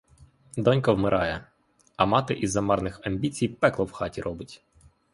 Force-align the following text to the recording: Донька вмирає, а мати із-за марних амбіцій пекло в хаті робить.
Донька 0.57 0.91
вмирає, 0.93 1.47
а 1.97 2.05
мати 2.05 2.33
із-за 2.33 2.61
марних 2.61 3.01
амбіцій 3.03 3.47
пекло 3.47 3.85
в 3.85 3.91
хаті 3.91 4.21
робить. 4.21 4.63